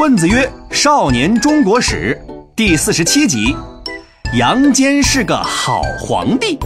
[0.00, 2.16] 混子曰：“少年中国史
[2.54, 3.56] 第四十七集，
[4.38, 6.56] 杨坚是个好皇帝。”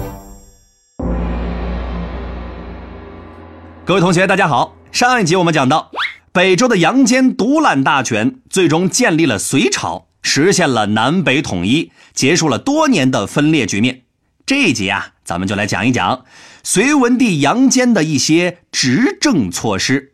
[3.87, 4.77] 各位同学，大家好。
[4.93, 5.91] 上一集我们讲到，
[6.31, 14.03] 北周的杨坚独揽大权，最终建立了隋朝，实现了南北统一，结束了多年的分裂局面。
[14.45, 16.27] 这一集啊，咱们就来讲一讲
[16.63, 20.13] 隋文帝杨坚的一些执政措施。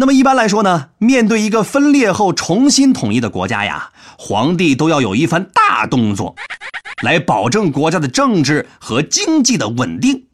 [0.00, 6.34] 那么一般来说呢，面对一个分裂后重新统一的国家呀，皇帝都要有一番大动作，
[7.02, 10.24] 来保证国家的政治和经济的稳定。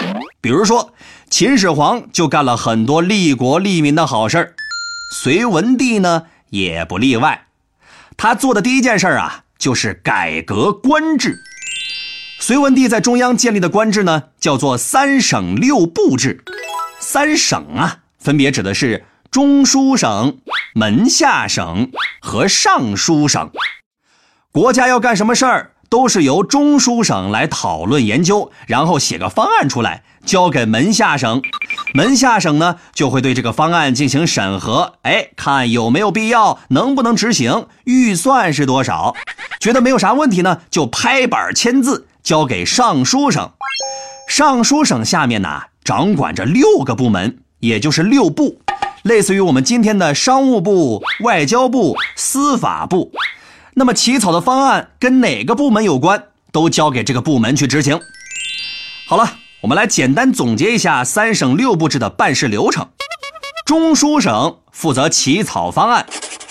[0.41, 0.93] 比如说，
[1.29, 4.55] 秦始皇就干了很多利国利民的好事儿，
[5.12, 7.48] 隋文帝呢也不例外。
[8.16, 11.37] 他做的第一件事啊，就是改革官制。
[12.38, 16.45] 隋文帝在中央建立的官制呢，叫做三省六部制。
[17.01, 19.05] 三省啊，分别指的是。
[19.37, 20.39] 中书省、
[20.73, 21.91] 门下省
[22.23, 23.51] 和尚书省，
[24.51, 31.43] 国家要干什么事儿，都是由中书省来讨论研究，然后写个方案出来，交给门下省。
[31.93, 39.15] 门下省呢，就会对这个方案进行审核，哎，看有没有必要，能不能执行，预算是多少。
[39.60, 43.53] 觉得没有啥问题呢，就拍板签字，交给尚书省。
[44.30, 48.63] 尚书省下面呢，掌管着六个部门，也就是六部。
[49.07, 53.13] 类似于我们今天的商务部、外交部、司法部，
[53.74, 58.01] 那么起草的方案跟哪个部门有关，都交给这个部门去执行。
[59.07, 62.88] 好了，我们来简单总结一下三省六部制的办事流程：
[63.65, 66.04] 中书省负责起草方案，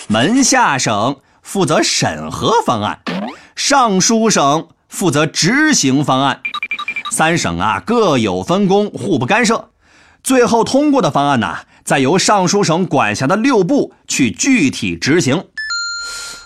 [0.08, 3.00] 门下省负责审核方案，
[3.54, 6.40] 尚书省负责执行方案。
[7.12, 9.68] 三省啊各有分工，互不干涉。
[10.22, 11.58] 最后通过的方案呢？
[11.86, 15.44] 再由尚书省管辖的六部去具体执行。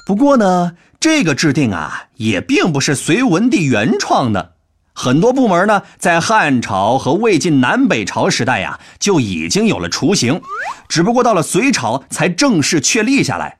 [0.04, 4.52] 不过呢，这个制定啊，也并不是隋文帝原创的。
[4.92, 10.42] 很多部门呢，在汉朝和魏晋南北朝时代呀，就已经有了雏形，
[10.90, 13.56] 只不过到了隋朝才正式确立下来。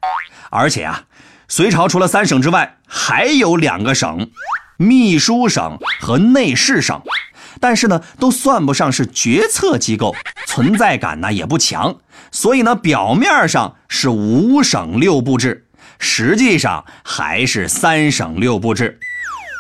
[0.51, 1.05] 而且啊，
[1.49, 4.29] 隋朝除了三省之外，还有两个省：
[4.77, 7.01] 秘书省和内侍省。
[7.61, 10.17] 但是呢，都算不上是决策机构，
[10.47, 11.95] 存在感呢也不强，
[12.33, 15.67] 所以呢，表面上是五省六部制，
[15.99, 18.99] 实际上还是三省六部制。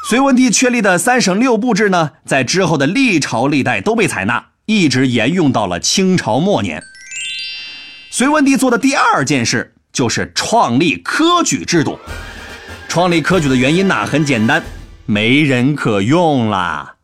[0.08, 6.82] 隋文帝确立的三省六部制呢，在之后的历朝历代都被采纳，一直沿用到了清朝末年。
[8.10, 11.98] 隋文帝做的第二件事就是创立科举制度。
[12.88, 14.62] 创立科举的原因呢，很简单，
[15.04, 16.94] 没人可用了。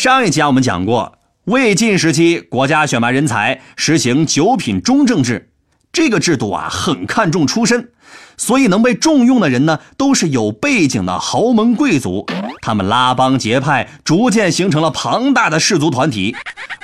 [0.00, 5.50] 上一集啊，我们讲过，魏晋时期国家选拔人才实行九品中正制，
[5.92, 7.90] 这个制度啊很看重出身，
[8.38, 12.24] 所以能被重用的人呢，都是有背景的豪门贵族，
[12.62, 16.34] 他们拉帮结派，逐渐形成了庞大的氏族团体，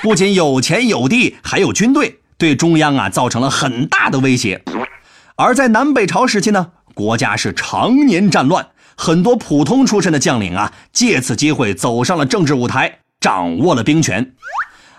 [0.02, 4.62] 不仅有钱有地，还有军队，对中央啊造成了很大的威胁。
[5.36, 8.66] 而在南北朝时期呢，国家是常年战乱。
[8.98, 14.34] 很多普通出身的将领啊，借此机会走上了政治舞台，掌握了兵权。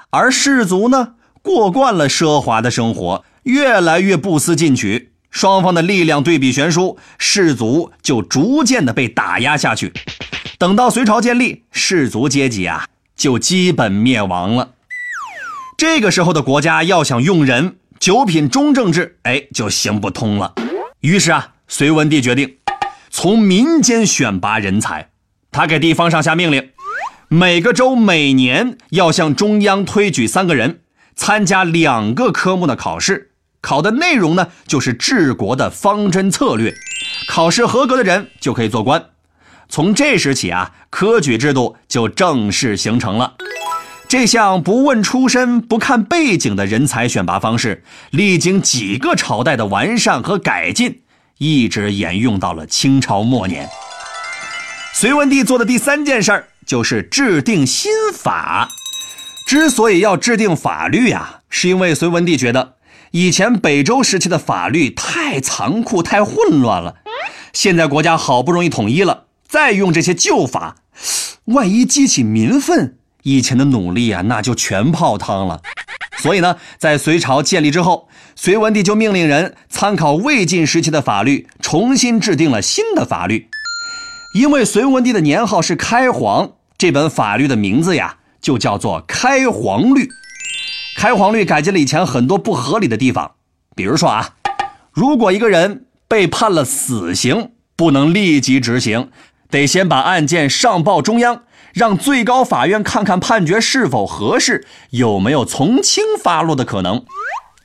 [0.09, 5.13] 而士族呢，过惯了奢华的生活，越来越不思进取。
[5.31, 9.93] 双方的力量对比悬殊，士族就逐渐的被打压下去。
[10.57, 14.71] 等到隋朝建立，士族阶级啊，就基本灭亡了。
[15.77, 20.53] 这个时候的国家要想用人，九品中正制，哎，就行不通了。
[20.99, 22.57] 于是啊，隋文帝决定。
[23.09, 25.11] 从民间选拔人才，
[25.49, 26.71] 他给地方上下命令，
[27.29, 30.79] 每个州每年要向中央推举三个人，
[31.13, 36.73] 参加两个科目的考试，考的内容呢就是治国的方针策略，
[37.27, 39.07] 考试合格的人就可以做官。
[39.67, 43.35] 从这时起啊，科举制度就正式形成了。
[44.07, 51.01] 这项不问出身、不看背景的人才选拔方式，历经几个朝代的完善和改进。
[51.39, 53.67] 一直沿用到了清朝末年。
[54.93, 58.67] 隋文帝做的第三件事儿就是制定新法。
[59.47, 62.75] 之所以要制定法律呀，是因为隋文帝觉得
[63.11, 66.97] 以前北周时期的法律太残酷、太混乱了。
[67.53, 70.75] 现在国家好不容易统一了，再用这些旧法，
[71.45, 75.61] 万一激起民愤，以前的努力啊，那就全泡汤了。
[76.19, 83.47] 所以呢，在隋朝建立之后，隋文帝就命令人参考魏晋时期的法律，重新制定了新的法律。
[84.33, 90.03] 因为隋文帝的年号是开皇，这本法律的名字呀就叫做《开皇律》。
[90.95, 93.31] 开皇律改进了以前很多不合理的地方，
[93.75, 94.35] 比如说啊，
[94.91, 99.09] 如果一个人被判了死刑，不能立即执行，
[99.49, 101.43] 得先把案件上报中央，
[101.73, 107.03] 让最高法院看看判决是否合适，有没有从轻发落的可能。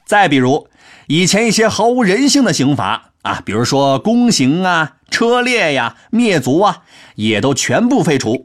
[0.07, 0.69] 再比如，
[1.07, 6.83] 以前一些毫无人性的刑罚啊，比如说宫刑啊、车裂呀、灭族啊，
[7.17, 8.45] 也都全部废除。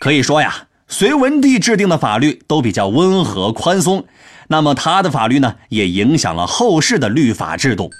[0.00, 0.66] 可以说呀。
[0.92, 4.06] 隋文帝制定的法律都比较温和宽松，
[4.48, 7.92] 那么他的法律呢，也影响了后世的律法制度。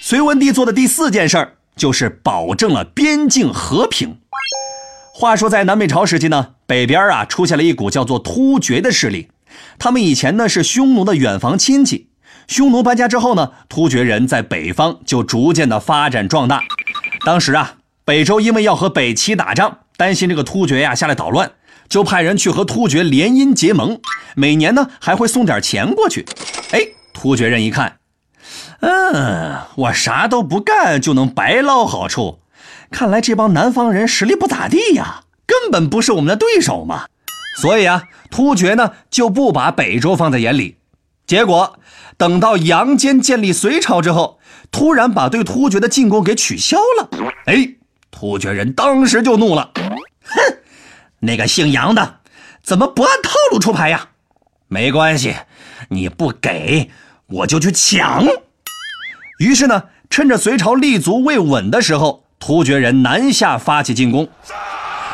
[0.00, 4.18] 隋文帝做的第四件事儿就是保证了边境和平。
[5.12, 9.28] 话说在南北朝时期呢，北边啊出现了一股叫做突厥的势力，
[9.76, 12.10] 他们以前呢是匈奴的远房亲戚，
[12.46, 16.62] 匈奴搬家之后呢，突厥人在北方就逐渐的发展壮大。
[17.26, 17.74] 当时啊，
[18.04, 21.52] 北周因为要和北齐打仗，担心这个突厥呀下来捣乱。
[21.88, 24.00] 就派人去和突厥联姻结盟，
[24.34, 26.24] 每年呢还会送点钱过去。
[26.72, 26.80] 哎，
[27.12, 27.98] 突厥人一看，
[28.80, 32.40] 嗯，我啥都不干就能白捞好处，
[32.90, 37.04] 看来这帮南方人实力不咋地呀，根本不是我们的对手嘛。
[37.60, 40.78] 所以啊，突厥呢就不把北周放在眼里。
[41.26, 41.78] 结果
[42.16, 44.40] 等到杨坚建立隋朝之后，
[44.70, 47.10] 突然把对突厥的进攻给取消了。
[47.44, 47.74] 哎，
[48.10, 49.72] 突厥人当时就怒了，
[50.34, 50.56] 哼！
[51.20, 52.20] 那个姓杨的，
[52.62, 54.08] 怎么不按套路出牌呀？
[54.68, 55.36] 没关系，
[55.88, 56.90] 你不给
[57.26, 58.24] 我就去抢。
[59.38, 64.28] 于是呢，趁着隋朝立足未稳的时候，突厥人南下发起进攻，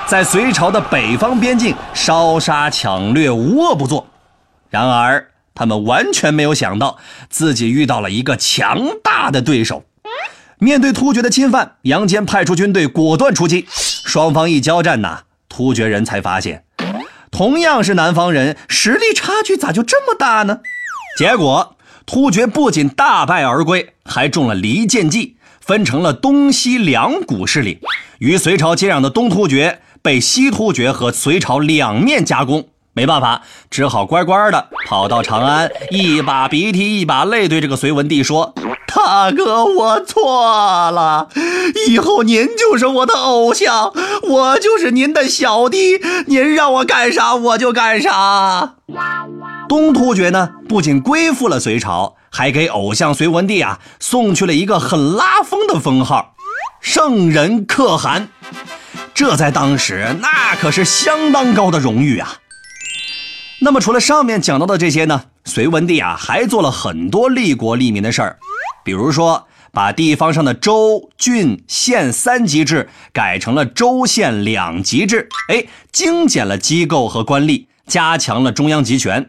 [0.06, 4.06] 在隋朝的北方边境烧杀抢掠，无恶不作。
[4.70, 6.98] 然而，他们完全没有想到
[7.28, 9.82] 自己遇到了一个强大的对手。
[10.60, 15.20] 面对突厥的侵犯，杨坚派出军队果断出击，双方一交战呐。
[15.48, 16.64] 突厥人才发现，
[17.30, 20.60] 同样是南方人，实力差距咋就这么大呢？
[21.16, 21.76] 结果，
[22.06, 27.80] 突厥不仅大败而归，还中了离间计，分成了东西两股势力。
[28.18, 38.54] 与隋朝接壤的东突厥被西突厥和隋朝两面夹攻，没办法，只好乖乖的跑到长安，一把鼻涕一把泪，对这个隋文帝说。
[38.94, 41.28] 大哥，我错了，
[41.88, 43.92] 以后您就是我的偶像，
[44.22, 48.74] 我就是您的小弟，您让我干啥我就干啥。
[49.68, 56.34] 东突厥呢，不仅归附了隋朝，还给偶像隋文帝啊送去了一个很拉风的封号——
[56.80, 58.28] 圣人可汗。
[59.12, 62.36] 这在当时那可是相当高的荣誉啊。
[63.60, 68.38] 那么，除了上面讲到的这些呢，隋文帝啊还做了很多利国利民的事儿。
[68.88, 79.28] 比如说，把地方上的州、郡、县三级制改成了州县两级制，哎，精简了机构和官吏，加强了中央集权，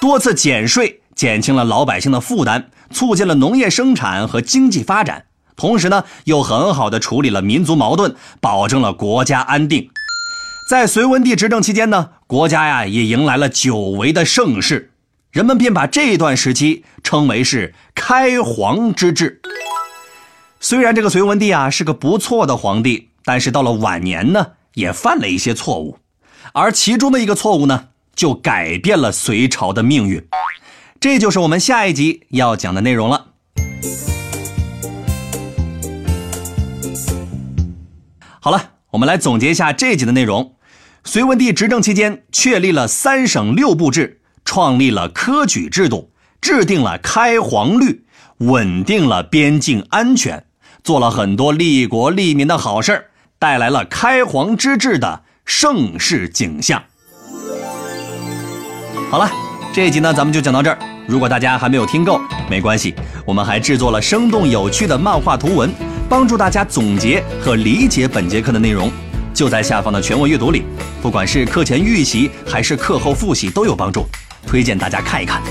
[0.00, 5.26] 多次减税，减轻了老百姓的负担，促进了农业生产和经济发展。
[5.54, 9.90] 同时呢，又很好的处理了民族矛盾，保证了国家安定。
[10.70, 14.92] 在隋文帝执政期间呢，国家呀也迎来了久违的盛世。
[15.34, 19.42] 人们便把这段时期称为是开皇之治。
[20.60, 25.98] 虽然这个隋文帝啊是个不错的皇帝，但是到了晚年呢，也犯了一些错误，
[26.52, 30.24] 而其中的一个错误呢，就改变了隋朝的命运。
[31.00, 33.26] 这就是我们下一集要讲的内容了。
[38.38, 40.54] 好了，我们来总结一下这集的内容：
[41.02, 44.20] 隋文帝执政期间确立了三省六部制。
[44.44, 46.10] 创立了科举制度，
[46.40, 48.04] 制定了开皇律，
[48.38, 50.44] 稳定了边境安全，
[50.82, 53.04] 做了很多利国利民的好事儿，
[53.38, 56.82] 带来了开皇之治的盛世景象。
[59.10, 59.30] 好了，
[59.72, 60.78] 这一集呢，咱们就讲到这儿。
[61.06, 62.94] 如果大家还没有听够，没关系，
[63.26, 65.70] 我们还制作了生动有趣的漫画图文，
[66.08, 68.90] 帮助大家总结和理解本节课的内容，
[69.34, 70.64] 就在下方的全文阅读里。
[71.02, 74.06] 不管是课前预习还是课后复习，都有帮助。
[74.46, 75.42] 推荐大家看一看。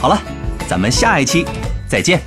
[0.00, 0.20] 好了，
[0.68, 1.46] 咱们下一期
[1.88, 2.20] 再见。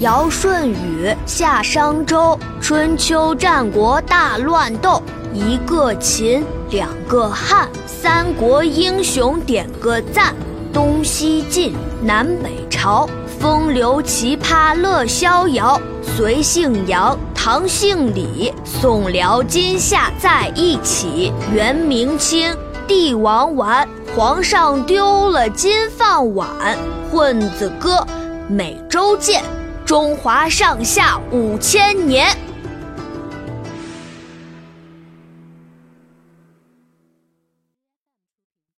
[0.00, 5.02] 尧舜禹夏商周，春秋战国大乱斗，
[5.34, 10.36] 一个秦，两个汉，三国英雄点个赞，
[10.72, 15.80] 东西晋，南北朝，风流奇葩乐逍遥，
[16.16, 17.18] 隋姓杨。
[17.34, 21.32] 唐姓李，宋辽金夏在一起。
[21.52, 22.54] 元明清，
[22.86, 26.48] 帝王丸，皇上丢了金饭碗。
[27.10, 28.06] 混子哥，
[28.48, 29.42] 每周见。
[29.86, 32.26] 中华上下五千年。